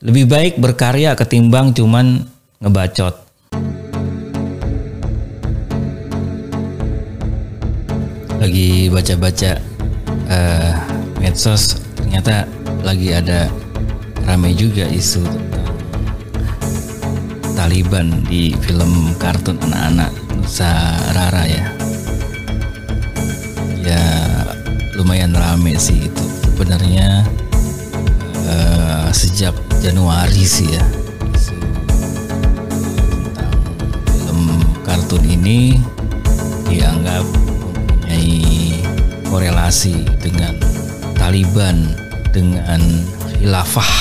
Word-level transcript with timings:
Lebih 0.00 0.32
baik 0.32 0.54
berkarya 0.56 1.12
ketimbang 1.12 1.76
cuman 1.76 2.24
ngebacot. 2.56 3.20
Lagi 8.40 8.88
baca-baca 8.88 9.60
uh, 10.32 10.72
medsos, 11.20 11.76
ternyata 11.92 12.48
lagi 12.80 13.12
ada 13.12 13.52
ramai 14.24 14.56
juga 14.56 14.88
isu 14.88 15.20
Taliban 17.52 18.24
di 18.24 18.56
film 18.56 19.12
kartun 19.20 19.60
anak-anak 19.68 20.16
Nusa 20.32 20.96
Rara 21.12 21.44
ya. 21.44 21.64
Ya 23.84 24.04
lumayan 24.96 25.36
rame 25.36 25.76
sih 25.76 26.08
itu. 26.08 26.24
Sebenarnya 26.48 27.28
sejak 29.40 29.56
Januari 29.80 30.44
sih 30.44 30.68
ya. 30.68 30.84
Tentang 33.24 33.56
film 34.12 34.60
kartun 34.84 35.24
ini 35.24 35.80
dianggap 36.68 37.24
mempunyai 37.24 38.36
korelasi 39.24 39.96
dengan 40.20 40.60
Taliban 41.16 41.88
dengan 42.36 42.84
khilafah 43.32 43.92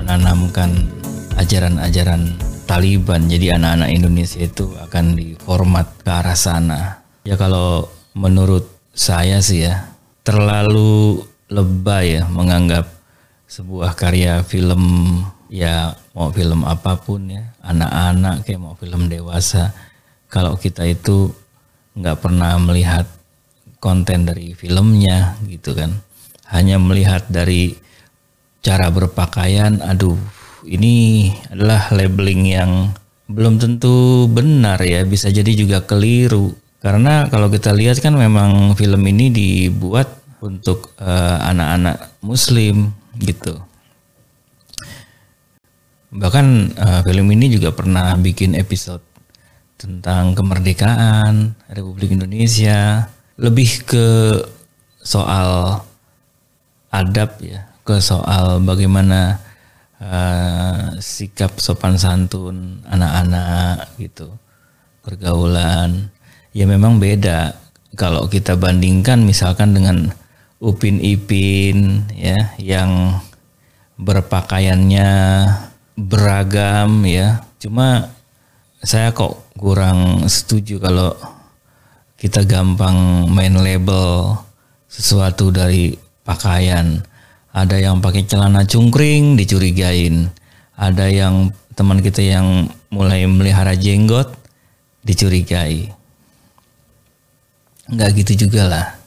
menanamkan 0.00 0.88
ajaran-ajaran 1.36 2.32
Taliban. 2.64 3.28
Jadi 3.28 3.52
anak-anak 3.52 3.92
Indonesia 3.92 4.40
itu 4.40 4.72
akan 4.80 5.12
diformat 5.12 5.92
ke 6.00 6.08
arah 6.08 6.40
sana. 6.40 7.04
Ya 7.28 7.36
kalau 7.36 7.92
menurut 8.16 8.64
saya 8.96 9.44
sih 9.44 9.68
ya 9.68 9.92
terlalu 10.24 11.20
lebay 11.52 12.16
ya 12.16 12.32
menganggap 12.32 12.93
sebuah 13.44 13.94
karya 13.94 14.40
film 14.42 14.82
ya 15.52 15.94
mau 16.16 16.34
film 16.34 16.66
apa 16.66 16.98
pun 16.98 17.30
ya. 17.30 17.54
Anak-anak 17.62 18.44
kayak 18.44 18.60
mau 18.60 18.74
film 18.74 19.06
dewasa. 19.06 19.72
Kalau 20.28 20.58
kita 20.58 20.82
itu 20.88 21.30
nggak 21.94 22.18
pernah 22.18 22.58
melihat 22.58 23.06
konten 23.78 24.26
dari 24.26 24.56
filmnya 24.56 25.38
gitu 25.46 25.76
kan. 25.76 25.94
Hanya 26.50 26.80
melihat 26.82 27.28
dari 27.30 27.76
cara 28.64 28.88
berpakaian 28.88 29.84
aduh 29.84 30.16
ini 30.64 31.28
adalah 31.52 31.92
labeling 31.92 32.42
yang 32.48 32.72
belum 33.28 33.60
tentu 33.60 34.26
benar 34.28 34.80
ya. 34.82 35.04
Bisa 35.04 35.30
jadi 35.30 35.52
juga 35.54 35.84
keliru. 35.84 36.56
Karena 36.84 37.28
kalau 37.32 37.48
kita 37.48 37.72
lihat 37.72 38.04
kan 38.04 38.12
memang 38.12 38.76
film 38.76 39.00
ini 39.08 39.32
dibuat 39.32 40.20
untuk 40.44 40.92
eh, 41.00 41.38
anak-anak 41.48 41.96
uh, 41.96 42.08
muslim 42.20 42.92
gitu. 43.20 43.60
Bahkan 46.14 46.46
uh, 46.78 47.00
film 47.02 47.26
ini 47.34 47.50
juga 47.50 47.74
pernah 47.74 48.14
bikin 48.14 48.54
episode 48.54 49.02
tentang 49.74 50.38
kemerdekaan 50.38 51.58
Republik 51.74 52.14
Indonesia, 52.14 53.10
lebih 53.34 53.82
ke 53.82 54.06
soal 55.02 55.82
adab 56.94 57.34
ya, 57.42 57.66
ke 57.82 57.98
soal 57.98 58.62
bagaimana 58.62 59.42
uh, 59.98 60.94
sikap 61.02 61.58
sopan 61.58 61.98
santun 61.98 62.78
anak-anak 62.86 63.98
gitu, 63.98 64.30
pergaulan. 65.02 66.14
Ya 66.54 66.70
memang 66.70 67.02
beda 67.02 67.58
kalau 67.98 68.30
kita 68.30 68.54
bandingkan 68.54 69.26
misalkan 69.26 69.74
dengan 69.74 70.14
Upin 70.64 70.96
Ipin 70.96 72.08
ya 72.16 72.56
yang 72.56 73.20
berpakaiannya 74.00 75.12
beragam 75.92 77.04
ya. 77.04 77.44
Cuma 77.60 78.08
saya 78.80 79.12
kok 79.12 79.44
kurang 79.60 80.24
setuju 80.24 80.80
kalau 80.80 81.12
kita 82.16 82.48
gampang 82.48 83.28
main 83.28 83.52
label 83.60 84.40
sesuatu 84.88 85.52
dari 85.52 86.00
pakaian. 86.24 87.04
Ada 87.52 87.84
yang 87.84 88.00
pakai 88.00 88.24
celana 88.24 88.64
cungkring 88.64 89.36
dicurigain. 89.36 90.32
Ada 90.80 91.12
yang 91.12 91.52
teman 91.76 92.00
kita 92.00 92.24
yang 92.24 92.72
mulai 92.88 93.28
melihara 93.28 93.76
jenggot 93.76 94.32
dicurigai. 95.04 95.92
Enggak 97.84 98.16
gitu 98.16 98.48
juga 98.48 98.64
lah 98.64 99.03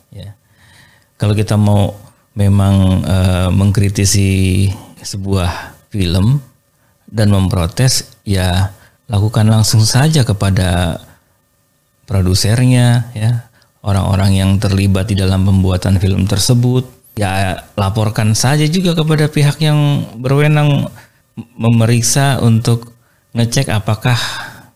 kalau 1.17 1.33
kita 1.33 1.57
mau 1.57 1.97
memang 2.37 3.01
uh, 3.01 3.49
mengkritisi 3.49 4.69
sebuah 5.01 5.73
film 5.89 6.37
dan 7.09 7.33
memprotes 7.33 8.13
ya 8.21 8.69
lakukan 9.09 9.49
langsung 9.49 9.81
saja 9.81 10.21
kepada 10.21 11.01
produsernya 12.05 13.11
ya. 13.17 13.49
Orang-orang 13.87 14.35
yang 14.35 14.51
terlibat 14.59 15.07
di 15.07 15.15
dalam 15.15 15.47
pembuatan 15.47 15.95
film 16.01 16.27
tersebut 16.27 16.83
ya 17.15 17.65
laporkan 17.73 18.35
saja 18.35 18.67
juga 18.67 18.93
kepada 18.93 19.31
pihak 19.31 19.57
yang 19.63 20.03
berwenang 20.19 20.91
memeriksa 21.55 22.37
untuk 22.43 22.93
ngecek 23.31 23.73
apakah 23.73 24.17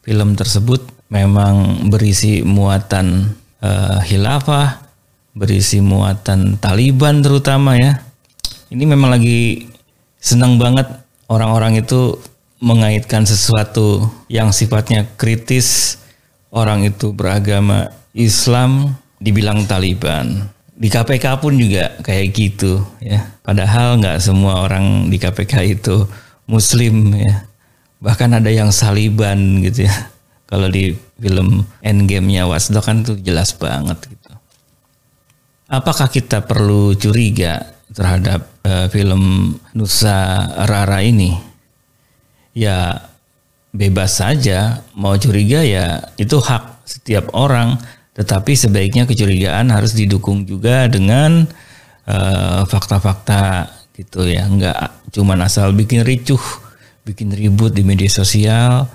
film 0.01 0.33
tersebut 0.33 0.85
memang 1.11 1.85
berisi 1.91 2.41
muatan 2.41 3.35
uh, 3.61 3.99
hilafah 4.01 4.90
berisi 5.31 5.79
muatan 5.79 6.59
Taliban 6.59 7.23
terutama 7.23 7.79
ya. 7.79 8.03
Ini 8.71 8.83
memang 8.87 9.11
lagi 9.11 9.67
senang 10.19 10.55
banget 10.59 10.87
orang-orang 11.27 11.79
itu 11.79 12.19
mengaitkan 12.61 13.25
sesuatu 13.25 14.05
yang 14.29 14.53
sifatnya 14.53 15.09
kritis 15.17 15.97
orang 16.53 16.85
itu 16.85 17.11
beragama 17.11 17.89
Islam 18.13 18.95
dibilang 19.17 19.65
Taliban. 19.65 20.51
Di 20.81 20.89
KPK 20.89 21.41
pun 21.41 21.57
juga 21.57 21.93
kayak 22.01 22.27
gitu 22.33 22.81
ya. 23.01 23.21
Padahal 23.45 24.01
nggak 24.01 24.17
semua 24.21 24.65
orang 24.65 25.09
di 25.09 25.17
KPK 25.17 25.53
itu 25.79 26.05
Muslim 26.49 27.15
ya. 27.17 27.45
Bahkan 28.01 28.41
ada 28.41 28.49
yang 28.49 28.73
Saliban 28.73 29.61
gitu 29.61 29.85
ya. 29.85 29.95
Kalau 30.49 30.67
di 30.67 30.91
film 31.21 31.63
Endgame-nya 31.79 32.43
Watchdog 32.49 32.83
kan 32.83 33.07
tuh 33.07 33.15
jelas 33.21 33.55
banget 33.55 34.03
gitu 34.09 34.30
apakah 35.71 36.11
kita 36.11 36.43
perlu 36.43 36.91
curiga 36.99 37.63
terhadap 37.95 38.43
uh, 38.67 38.91
film 38.91 39.55
Nusa 39.71 40.51
Rara 40.67 40.99
ini? 40.99 41.31
Ya 42.51 43.07
bebas 43.71 44.19
saja 44.19 44.83
mau 44.91 45.15
curiga 45.15 45.63
ya 45.63 46.03
itu 46.19 46.35
hak 46.35 46.83
setiap 46.83 47.31
orang, 47.31 47.79
tetapi 48.11 48.51
sebaiknya 48.51 49.07
kecurigaan 49.07 49.71
harus 49.71 49.95
didukung 49.95 50.43
juga 50.43 50.91
dengan 50.91 51.47
eh, 52.03 52.61
fakta-fakta 52.67 53.71
uh, 53.71 53.95
gitu 53.95 54.27
ya, 54.27 54.43
nggak 54.43 55.07
cuma 55.15 55.39
asal 55.39 55.71
bikin 55.71 56.03
ricuh, 56.03 56.43
bikin 57.07 57.31
ribut 57.31 57.71
di 57.71 57.87
media 57.87 58.11
sosial, 58.11 58.91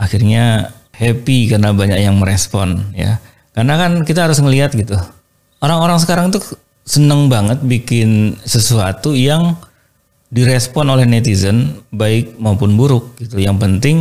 akhirnya 0.00 0.72
happy 0.96 1.52
karena 1.52 1.76
banyak 1.76 2.00
yang 2.00 2.16
merespon 2.16 2.96
ya. 2.96 3.20
Karena 3.52 3.76
kan 3.76 4.00
kita 4.08 4.24
harus 4.24 4.40
ngelihat 4.40 4.72
gitu 4.72 4.96
orang-orang 5.66 5.98
sekarang 5.98 6.26
tuh 6.30 6.42
seneng 6.86 7.26
banget 7.26 7.58
bikin 7.66 8.38
sesuatu 8.46 9.10
yang 9.18 9.58
direspon 10.30 10.86
oleh 10.86 11.02
netizen 11.02 11.82
baik 11.90 12.38
maupun 12.38 12.78
buruk 12.78 13.18
gitu. 13.18 13.42
Yang 13.42 13.56
penting 13.58 13.96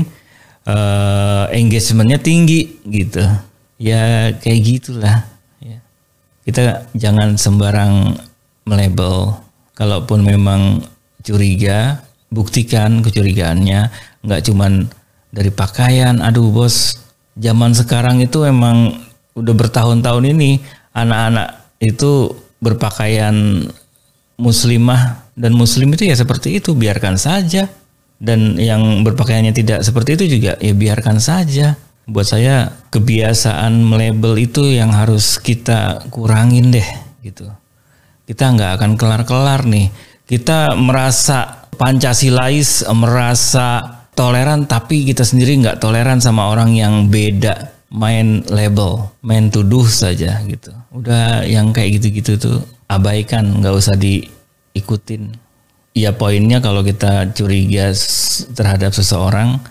uh, 0.70 1.50
engagementnya 1.50 2.22
tinggi 2.22 2.78
gitu. 2.86 3.25
Ya 3.81 4.30
kayak 4.38 4.62
gitulah. 4.62 5.25
Ya. 5.58 5.81
Kita 6.46 6.86
jangan 6.94 7.36
sembarang 7.36 8.14
melabel. 8.70 9.42
Kalaupun 9.75 10.24
memang 10.24 10.86
curiga, 11.25 12.06
buktikan 12.31 13.02
kecurigaannya. 13.02 13.92
Nggak 14.22 14.42
cuman 14.48 14.88
dari 15.34 15.50
pakaian. 15.50 16.22
Aduh 16.22 16.54
bos, 16.54 17.01
zaman 17.36 17.74
sekarang 17.75 18.22
itu 18.22 18.45
emang 18.48 19.04
udah 19.36 19.51
bertahun-tahun 19.51 20.31
ini 20.31 20.63
anak-anak 20.95 21.64
itu 21.80 22.31
berpakaian 22.63 23.68
muslimah 24.36 25.31
dan 25.36 25.51
muslim 25.56 25.92
itu 25.95 26.07
ya 26.07 26.16
seperti 26.16 26.60
itu 26.60 26.75
biarkan 26.75 27.19
saja. 27.19 27.68
Dan 28.16 28.56
yang 28.56 29.04
berpakaiannya 29.04 29.51
tidak 29.51 29.83
seperti 29.83 30.16
itu 30.16 30.39
juga 30.39 30.56
ya 30.63 30.72
biarkan 30.72 31.19
saja. 31.19 31.75
Buat 32.07 32.31
saya 32.31 32.72
kebiasaan 32.94 33.83
melabel 33.83 34.39
itu 34.39 34.63
yang 34.72 34.95
harus 34.95 35.36
kita 35.36 36.07
kurangin 36.13 36.72
deh 36.72 36.89
gitu. 37.25 37.51
Kita 38.24 38.56
nggak 38.56 38.72
akan 38.80 38.92
kelar-kelar 38.95 39.68
nih. 39.68 39.92
Kita 40.25 40.80
merasa 40.80 41.68
pancasilais 41.75 42.88
merasa 42.95 44.00
toleran 44.16 44.63
tapi 44.63 45.04
kita 45.04 45.27
sendiri 45.27 45.60
nggak 45.60 45.83
toleran 45.83 46.24
sama 46.24 46.48
orang 46.48 46.72
yang 46.72 47.12
beda 47.12 47.75
main 47.90 48.42
label, 48.50 49.12
main 49.22 49.48
tuduh 49.50 49.86
saja 49.86 50.42
gitu. 50.46 50.74
Udah 50.92 51.46
yang 51.46 51.72
kayak 51.72 52.02
gitu-gitu 52.02 52.38
tuh 52.38 52.58
abaikan, 52.90 53.62
nggak 53.62 53.76
usah 53.76 53.96
diikutin. 53.98 55.36
ya 55.96 56.12
poinnya 56.12 56.60
kalau 56.60 56.84
kita 56.84 57.32
curiga 57.32 57.96
terhadap 58.52 58.92
seseorang 58.92 59.64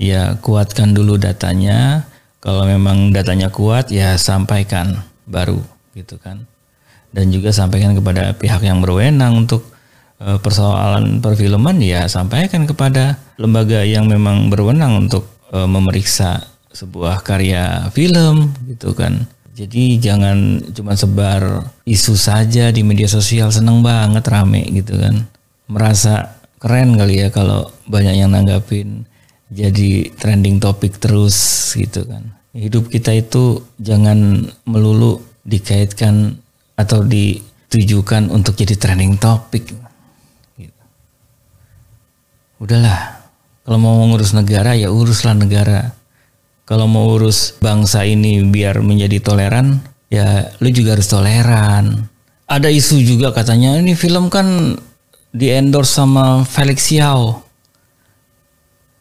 ya 0.00 0.40
kuatkan 0.40 0.96
dulu 0.96 1.20
datanya 1.20 2.08
kalau 2.42 2.64
memang 2.64 3.12
datanya 3.12 3.52
kuat 3.52 3.92
ya 3.92 4.16
sampaikan 4.16 5.04
baru 5.28 5.60
gitu 5.92 6.16
kan 6.18 6.48
dan 7.12 7.28
juga 7.28 7.52
sampaikan 7.52 7.92
kepada 7.92 8.32
pihak 8.34 8.64
yang 8.64 8.80
berwenang 8.80 9.44
untuk 9.44 9.62
e, 10.18 10.40
persoalan 10.40 11.20
perfilman 11.20 11.78
ya 11.78 12.08
sampaikan 12.08 12.64
kepada 12.64 13.20
lembaga 13.36 13.84
yang 13.84 14.08
memang 14.08 14.48
berwenang 14.48 15.06
untuk 15.06 15.28
e, 15.52 15.58
memeriksa 15.68 16.42
sebuah 16.72 17.20
karya 17.24 17.88
film 17.92 18.52
gitu 18.68 18.96
kan 18.96 19.28
jadi 19.52 20.00
jangan 20.00 20.64
cuma 20.72 20.96
sebar 20.96 21.68
isu 21.84 22.16
saja 22.16 22.72
di 22.72 22.80
media 22.80 23.06
sosial 23.06 23.52
seneng 23.52 23.84
banget 23.84 24.24
rame 24.28 24.64
gitu 24.72 24.96
kan 24.96 25.28
merasa 25.68 26.40
keren 26.56 26.96
kali 26.96 27.20
ya 27.20 27.28
kalau 27.28 27.68
banyak 27.84 28.22
yang 28.22 28.32
nanggapin 28.32 29.04
jadi 29.52 30.08
trending 30.16 30.56
topik 30.58 30.96
terus 30.96 31.36
gitu 31.76 32.08
kan. 32.08 32.32
Hidup 32.56 32.88
kita 32.88 33.12
itu 33.12 33.60
jangan 33.76 34.48
melulu 34.64 35.20
dikaitkan 35.44 36.40
atau 36.76 37.04
ditujukan 37.04 38.32
untuk 38.32 38.56
jadi 38.56 38.76
trending 38.76 39.20
topik. 39.20 39.76
Gitu. 40.56 40.82
Udahlah, 42.60 43.28
kalau 43.68 43.78
mau 43.80 44.00
ngurus 44.08 44.32
negara 44.32 44.72
ya 44.72 44.88
uruslah 44.88 45.36
negara. 45.36 45.92
Kalau 46.62 46.86
mau 46.86 47.10
urus 47.18 47.58
bangsa 47.58 48.06
ini 48.06 48.38
biar 48.46 48.80
menjadi 48.80 49.18
toleran, 49.18 49.82
ya 50.06 50.46
lu 50.62 50.70
juga 50.70 50.94
harus 50.94 51.10
toleran. 51.10 52.06
Ada 52.46 52.70
isu 52.70 53.02
juga 53.02 53.34
katanya 53.34 53.80
ini 53.80 53.98
film 53.98 54.30
kan 54.30 54.78
di 55.32 55.48
endorse 55.50 55.96
sama 55.96 56.44
Felix 56.46 56.86
Xiao. 56.92 57.42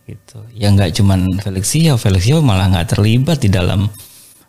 Gitu. 0.08 0.40
Ya 0.58 0.74
nggak 0.74 0.98
cuman 0.98 1.38
Felix 1.40 1.70
Xiao 1.70 1.96
Felix 2.02 2.26
Xiao 2.26 2.42
malah 2.42 2.72
nggak 2.72 2.98
terlibat 2.98 3.44
di 3.44 3.50
dalam 3.54 3.86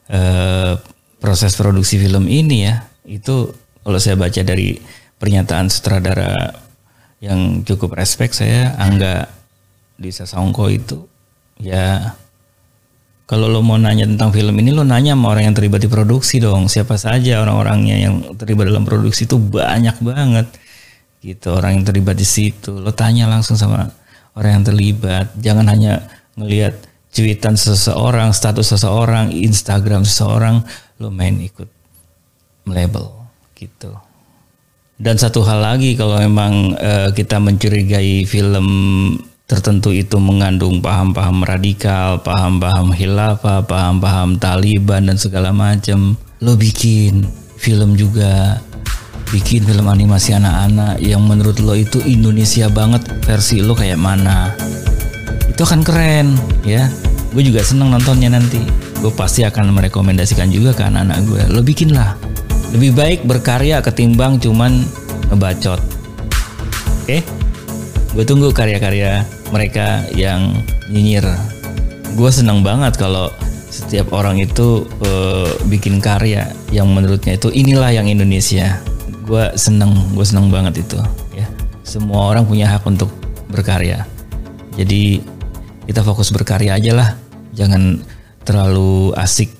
uh, 0.08 0.72
proses 1.20 1.52
produksi 1.58 2.00
film 2.00 2.30
ini 2.30 2.64
ya. 2.64 2.80
Itu 3.04 3.52
kalau 3.82 3.98
saya 3.98 4.16
baca 4.16 4.40
dari 4.40 4.78
pernyataan 5.20 5.68
sutradara 5.68 6.54
yang 7.22 7.62
cukup 7.62 7.94
respect 7.94 8.34
saya 8.34 8.74
Angga 8.74 9.30
di 9.94 10.10
Sasongko 10.10 10.66
itu 10.66 11.06
ya 11.62 12.18
kalau 13.32 13.48
lo 13.48 13.64
mau 13.64 13.80
nanya 13.80 14.04
tentang 14.04 14.28
film 14.28 14.60
ini 14.60 14.76
lo 14.76 14.84
nanya 14.84 15.16
sama 15.16 15.32
orang 15.32 15.48
yang 15.48 15.56
terlibat 15.56 15.80
di 15.80 15.88
produksi 15.88 16.36
dong. 16.36 16.68
Siapa 16.68 17.00
saja 17.00 17.40
orang-orangnya 17.40 17.96
yang 17.96 18.36
terlibat 18.36 18.68
dalam 18.68 18.84
produksi 18.84 19.24
itu 19.24 19.40
banyak 19.40 19.96
banget. 20.04 20.52
Gitu 21.24 21.48
orang 21.48 21.80
yang 21.80 21.84
terlibat 21.88 22.20
di 22.20 22.28
situ. 22.28 22.76
Lo 22.76 22.92
tanya 22.92 23.24
langsung 23.24 23.56
sama 23.56 23.88
orang 24.36 24.60
yang 24.60 24.64
terlibat. 24.68 25.32
Jangan 25.40 25.64
hanya 25.64 26.12
ngelihat 26.36 26.76
cuitan 27.08 27.56
seseorang 27.56 28.36
status 28.36 28.76
seseorang 28.76 29.32
Instagram 29.32 30.04
seseorang. 30.04 30.60
Lo 31.00 31.08
main 31.08 31.40
ikut 31.40 31.72
melabel 32.68 33.08
gitu. 33.56 33.96
Dan 35.00 35.16
satu 35.16 35.40
hal 35.48 35.72
lagi 35.72 35.96
kalau 35.96 36.20
memang 36.20 36.76
uh, 36.76 37.08
kita 37.16 37.40
mencurigai 37.40 38.28
film 38.28 38.68
tertentu 39.52 39.92
itu 39.92 40.16
mengandung 40.16 40.80
paham-paham 40.80 41.44
radikal, 41.44 42.24
paham-paham 42.24 42.88
hilafah, 42.96 43.60
paham-paham 43.68 44.40
Taliban 44.40 45.12
dan 45.12 45.20
segala 45.20 45.52
macam, 45.52 46.16
lo 46.40 46.56
bikin 46.56 47.28
film 47.60 47.92
juga 47.92 48.56
bikin 49.28 49.68
film 49.68 49.92
animasi 49.92 50.32
anak-anak 50.32 51.04
yang 51.04 51.20
menurut 51.20 51.60
lo 51.60 51.76
itu 51.76 52.00
Indonesia 52.00 52.72
banget 52.72 53.04
versi 53.28 53.60
lo 53.60 53.76
kayak 53.76 54.00
mana? 54.00 54.56
Itu 55.52 55.68
akan 55.68 55.84
keren 55.84 56.32
ya. 56.64 56.88
Gue 57.36 57.44
juga 57.44 57.60
seneng 57.60 57.92
nontonnya 57.92 58.32
nanti. 58.32 58.60
Gue 59.04 59.12
pasti 59.12 59.44
akan 59.44 59.76
merekomendasikan 59.76 60.48
juga 60.48 60.72
ke 60.72 60.88
anak-anak 60.88 61.18
gue. 61.28 61.42
Lo 61.52 61.60
bikin 61.60 61.92
lah 61.92 62.16
lebih 62.72 62.96
baik 62.96 63.20
berkarya 63.28 63.84
ketimbang 63.84 64.40
cuman 64.40 64.80
ngebacot. 65.28 65.80
Oke? 67.04 67.20
Okay? 67.20 67.22
gue 68.12 68.24
tunggu 68.28 68.52
karya-karya 68.52 69.24
mereka 69.52 70.02
yang 70.16 70.64
nyinyir. 70.88 71.28
Gue 72.16 72.30
seneng 72.32 72.64
banget 72.64 72.96
kalau 72.96 73.28
setiap 73.68 74.12
orang 74.12 74.40
itu 74.40 74.84
uh, 75.04 75.48
bikin 75.68 76.00
karya 76.00 76.48
yang 76.72 76.88
menurutnya 76.88 77.36
itu 77.36 77.52
inilah 77.52 77.92
yang 77.92 78.08
Indonesia. 78.08 78.80
Gue 79.28 79.52
seneng 79.54 79.92
gue 80.16 80.24
seneng 80.24 80.48
banget 80.48 80.82
itu 80.82 80.98
ya. 81.36 81.46
Semua 81.84 82.32
orang 82.32 82.48
punya 82.48 82.68
hak 82.72 82.82
untuk 82.88 83.12
berkarya. 83.52 84.08
Jadi 84.74 85.20
kita 85.84 86.00
fokus 86.00 86.32
berkarya 86.32 86.80
aja 86.80 86.92
lah. 86.96 87.08
Jangan 87.52 88.00
terlalu 88.48 89.12
asik 89.20 89.52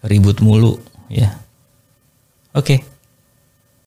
ribut 0.00 0.40
mulu 0.40 0.80
ya. 1.12 1.36
Oke. 2.56 2.80
okay. 2.80 2.95